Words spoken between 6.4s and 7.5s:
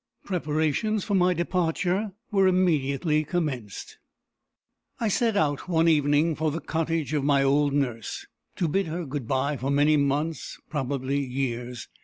the cottage of my